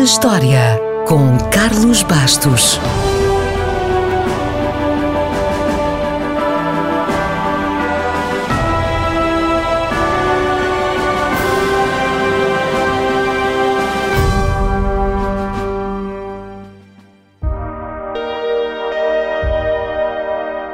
[0.00, 2.80] na História, com Carlos Bastos.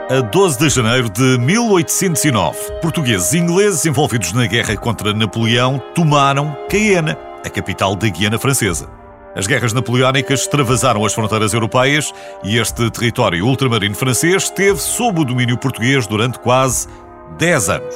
[0.09, 6.57] A 12 de janeiro de 1809, portugueses e ingleses envolvidos na guerra contra Napoleão tomaram
[6.71, 9.06] Cayena, a capital da Guiana Francesa.
[9.37, 12.11] As guerras napoleónicas extravasaram as fronteiras europeias
[12.43, 16.89] e este território ultramarino francês esteve sob o domínio português durante quase
[17.39, 17.95] 10 anos.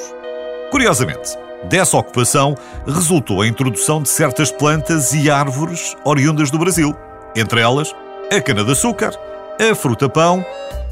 [0.69, 1.35] Curiosamente,
[1.67, 6.95] dessa ocupação resultou a introdução de certas plantas e árvores oriundas do Brasil,
[7.35, 7.91] entre elas
[8.31, 9.11] a cana-de-açúcar,
[9.59, 10.45] a fruta-pão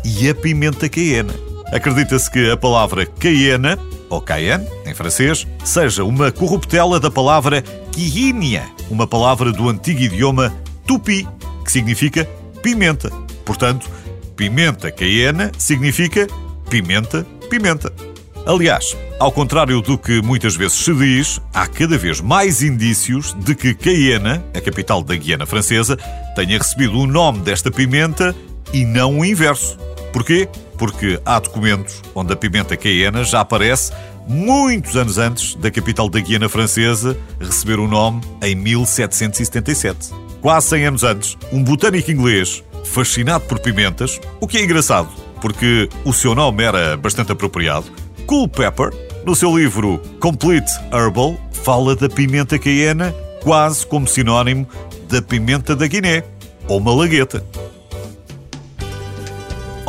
[0.04, 1.34] e a pimenta cayena.
[1.72, 3.78] Acredita-se que a palavra cayena,
[4.10, 7.64] ou cayenne, em francês, seja uma corruptela da palavra
[8.00, 10.56] quihinia, uma palavra do antigo idioma
[10.88, 11.28] tupi,
[11.66, 12.24] que significa
[12.64, 13.10] pimenta.
[13.44, 13.90] Portanto,
[14.38, 16.26] pimenta cayena significa
[16.70, 17.92] pimenta, pimenta.
[18.46, 23.54] Aliás, ao contrário do que muitas vezes se diz, há cada vez mais indícios de
[23.54, 25.98] que Cayena, a capital da Guiana Francesa,
[26.38, 28.34] tenha recebido o nome desta pimenta
[28.72, 29.78] e não o inverso.
[30.12, 30.48] Porquê?
[30.78, 33.92] Porque há documentos onde a pimenta cayena já aparece
[34.28, 40.12] muitos anos antes da capital da Guiana Francesa receber o nome em 1777.
[40.42, 45.10] Quase 100 anos antes, um botânico inglês, fascinado por pimentas, o que é engraçado,
[45.42, 47.88] porque o seu nome era bastante apropriado,
[48.26, 48.92] Culpeper,
[49.26, 54.68] no seu livro Complete Herbal, fala da pimenta cayena quase como sinónimo
[55.10, 56.24] da pimenta da Guiné,
[56.68, 57.44] ou malagueta.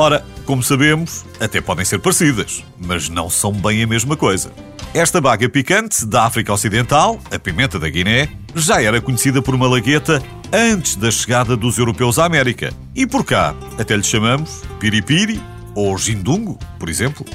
[0.01, 4.51] Ora, como sabemos, até podem ser parecidas, mas não são bem a mesma coisa.
[4.95, 10.23] Esta baga picante da África Ocidental, a pimenta da Guiné, já era conhecida por Malagueta
[10.51, 12.73] antes da chegada dos europeus à América.
[12.97, 15.39] E por cá, até lhe chamamos piripiri
[15.75, 17.27] ou gindungo, por exemplo.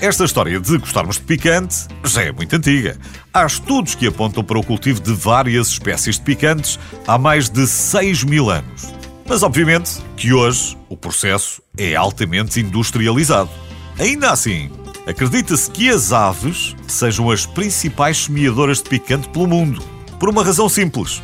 [0.00, 2.98] Esta história de gostarmos de picante já é muito antiga.
[3.32, 7.68] Há estudos que apontam para o cultivo de várias espécies de picantes há mais de
[7.68, 8.99] 6 mil anos.
[9.30, 13.48] Mas, obviamente, que hoje o processo é altamente industrializado.
[13.96, 14.68] Ainda assim,
[15.06, 19.80] acredita-se que as aves sejam as principais semeadoras de picante pelo mundo.
[20.18, 21.22] Por uma razão simples: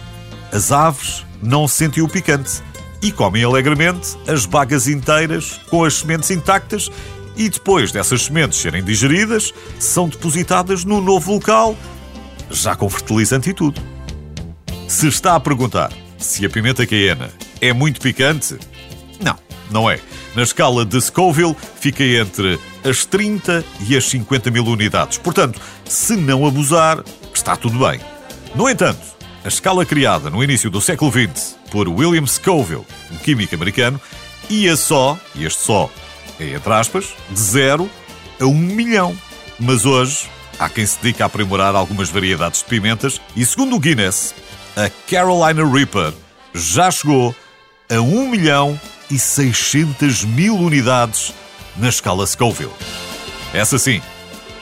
[0.53, 2.63] as aves não sentem o picante
[3.03, 6.89] e comem alegremente as bagas inteiras com as sementes intactas
[7.37, 11.77] e depois dessas sementes serem digeridas, são depositadas no novo local,
[12.53, 13.83] já com fertilizante e tudo.
[14.87, 17.31] Se está a perguntar se a pimenta cayena
[17.61, 18.59] é muito picante?
[19.21, 19.37] Não,
[19.71, 20.01] não é.
[20.35, 25.19] Na escala de Scoville, fica entre as 30 e as 50 mil unidades.
[25.19, 27.03] Portanto, se não abusar,
[27.33, 28.01] está tudo bem.
[28.55, 29.01] No entanto,
[29.45, 34.01] a escala criada no início do século XX por William Scoville, um químico americano,
[34.49, 35.91] ia só, e este só
[36.39, 37.91] é entre aspas, de 0
[38.41, 39.17] a 1 um milhão.
[39.59, 40.29] Mas hoje
[40.59, 44.35] há quem se dedica a aprimorar algumas variedades de pimentas e, segundo o Guinness,
[44.77, 46.13] a Carolina Reaper
[46.55, 47.35] já chegou
[47.89, 48.81] a 1 milhão
[49.11, 51.33] e 600 mil unidades
[51.77, 52.73] na escala Scoville.
[53.53, 54.03] Essa sim,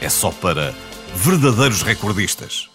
[0.00, 0.74] é só para
[1.14, 2.68] verdadeiros recordistas.